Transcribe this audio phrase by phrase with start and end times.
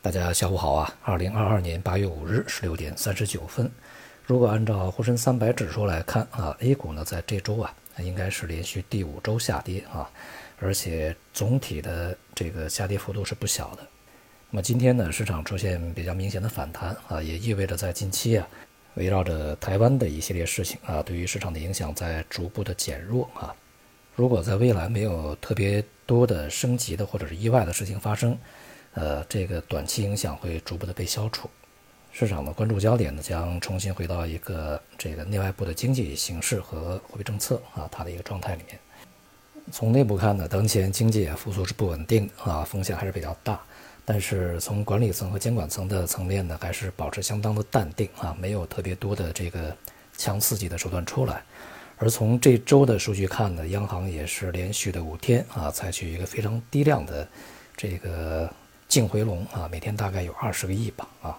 [0.00, 0.94] 大家下午好啊！
[1.02, 3.68] 二零二二年八月五日十六点三十九分，
[4.24, 10.08] 如果按照沪深三百指数来看啊，A 股呢在这周啊应该是连续第五周下跌啊，
[10.60, 13.84] 而且总体的这个下跌幅度是不小的。
[14.50, 18.46] 那么今天呢，市场出现比较明显的反弹啊，也意味着在近期啊，
[18.94, 23.52] 围绕着台湾的一系列事情啊，对于市场的影响在逐步的减弱啊。
[24.14, 28.38] 如果在未来没有特别多的升级的或者是意外的事情发生，
[28.98, 31.48] 呃，这个短期影响会逐步的被消除，
[32.10, 38.76] 市场的关注焦点呢将重新回到一个这个内外部的经济形势和货币政策啊它的一个状态里面。
[39.70, 43.60] 从内部看呢，当前经济复苏是不稳定啊，风险还是比较大。
[44.04, 49.76] 但是从管理层和监管层的层面呢，还是保持相当的淡定啊，没有特别多的这个
[50.16, 51.44] 强刺激的手段出来。
[51.98, 57.28] 而从这周的数据看呢，央行也是连续的五天啊，采取一个非常低量的
[57.76, 58.52] 这个。
[58.88, 61.38] 净回笼啊，每天大概有二十个亿吧啊。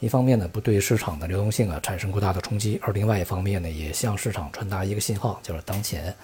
[0.00, 6.14] 一方面呢，不对市场的流动性啊产生过大的冲击；而另外一方面呢，也向市场传达一个信号，就是当前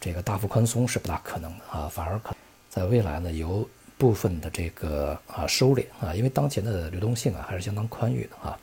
[0.00, 2.34] 这个大幅宽松是不大可能的啊，反而可
[2.70, 8.56] 在未来呢有部分的这个啊收敛啊，因为当前的流动性啊还是相当宽裕的啊。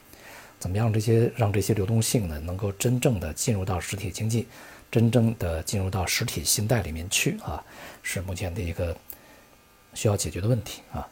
[0.57, 4.47] 怎么样这些让这些流动性呢能够真正的进入到实体经济，
[4.89, 7.61] 真正的进入到实体信贷里面去啊，
[8.03, 8.95] 是目前的一个
[9.93, 11.07] 需要解决的问题啊。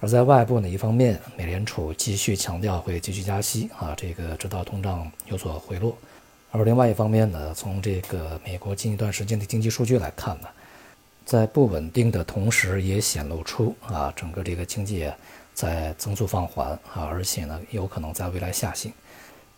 [0.00, 5.92] 而在外部呢，一方面，美联储继续强调会继续加息啊，这个直到通胀有所回落；
[6.50, 10.48] 而另外一方面呢，从这个美国近一段时间的经济数据来看呢，
[11.24, 15.08] 在不稳定的同时，也显露出啊，整个这个经济
[15.54, 18.92] 在增速放缓啊，而且呢，有可能在未来下行。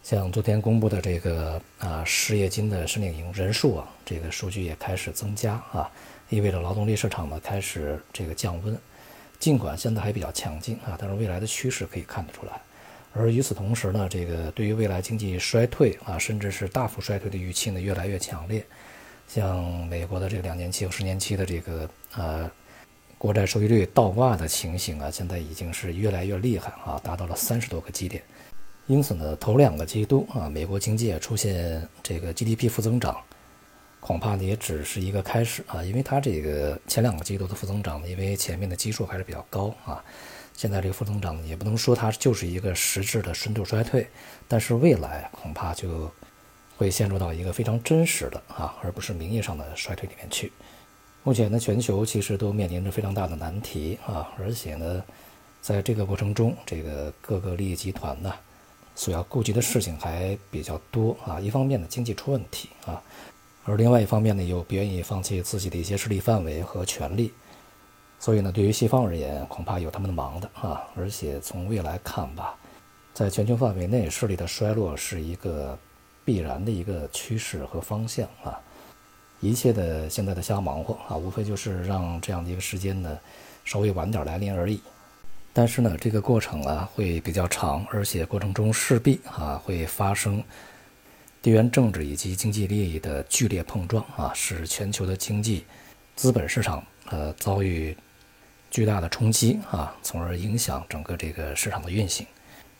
[0.02, 5.90] 像昨天公布的这个啊，失业金的申领人数啊，这个数据也开始增加啊，
[6.28, 8.76] 意味着劳动力市场呢开始这个降温。
[9.38, 12.52] 尽管现在还比较强劲啊，但是未来的趋势可以看得出来。
[13.12, 18.64] 而与此同时呢，这个对于未来经济衰退啊，甚至是大幅衰退的预期呢，越来越强烈。
[19.28, 22.50] 像美国的这个两年期和十年期的这个呃
[23.18, 28.22] 国债收益率倒挂的情形啊，现在已经是越来越厉害啊，达到了三十多个基点。
[28.86, 33.16] 因此呢，头两个季度啊，美国经济出现这个 GDP 负增长。
[34.06, 40.04] 恐怕呢也只是一个开始啊，因为它这个前两个季度的负增长呢，因为前面的基数还是比较高啊，
[40.52, 44.06] 现在这个负增长也不能说它就是一个实质的深度衰退，
[44.46, 46.12] 但是未来恐怕就
[46.76, 50.52] 会陷入到一个非常真实的啊，而不是名义上的衰退里面去。
[51.22, 55.02] 目前呢，全球其实都面临着非常大的难题啊，而且呢，
[55.62, 58.30] 在这个过程中，这个各个利益集团呢
[58.94, 63.02] 所要顾及的事情还比较多啊，一方面呢经济出问题啊。
[63.66, 67.32] 而另外一方面呢，又不愿意放弃自己的一些势力范围和权利，
[68.20, 70.82] 所以呢，对于西方而言，恐怕有他们的忙的啊。
[70.94, 72.54] 而且从未来看吧，
[73.14, 75.78] 在全球范围内，势力的衰落是一个
[76.26, 78.60] 必然的一个趋势和方向啊。
[79.40, 83.18] 一切的现在的瞎忙活啊，无非就是让这样的一个时间呢，
[83.64, 84.78] 稍微晚点来临而已。
[85.54, 90.44] 但是呢，这个过程啊会比较长，而且过程中势必啊会发生。
[91.44, 95.66] 地缘政治以及经济利益的剧烈碰撞啊，使全球的经济、
[96.16, 97.94] 资本市场呃遭遇
[98.70, 102.26] 巨大的冲击啊，从而影响整个这个市场的运行。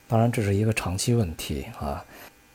[0.09, 2.03] 当然，这是一个长期问题啊，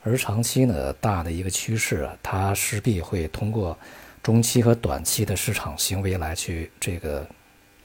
[0.02, 3.78] 而长期呢，大的一个趋势啊，它势必会通过
[4.24, 7.24] 中期和短期的市场行为来去这个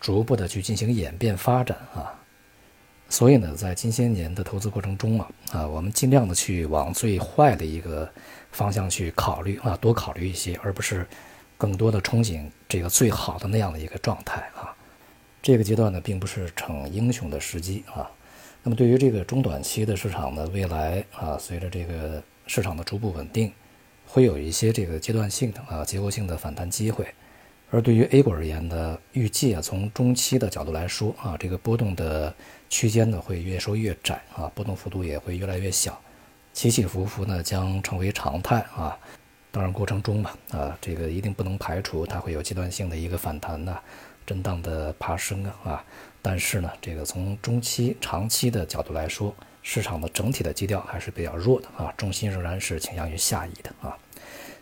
[0.01, 2.24] 逐步的去进行演变发展啊。
[3.15, 8.11] 所以呢，在近些年的投资过程中啊，啊，我们尽量的去往最坏的一个
[8.51, 11.07] 方向去考虑啊，多考虑一些，而不是
[11.57, 14.75] 更多的憧憬这个最好的那样的一个状态啊。
[15.41, 18.11] 这个阶段呢，并不是逞英雄的时机啊。
[18.65, 23.53] 那么，对于这个中短期的市场呢，未来啊，随着这个市场的逐步稳定，
[24.09, 27.07] 会有一些这个阶段性的啊结构性的反弹机会。
[27.75, 32.33] 而对于 A 股而言呢，预计啊，从中期的角度来说啊，这个波动的
[32.71, 36.01] 区间呢会越收越窄啊，波动幅度也会越来越小，
[36.53, 38.97] 起起伏伏呢将成为常态啊。
[39.51, 43.77] 当然过程中嘛啊，这个一定不能排除它会有阶段性的一个反弹呐，
[44.25, 45.84] 震荡的爬升啊啊。
[46.22, 53.98] 但是呢，这个从中期、长期的角度来说，市场的整体的基调还是比较弱的啊，重心仍然是倾向于下移的啊。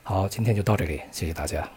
[0.02, 1.68] 好，今天就到这里，谢谢大家。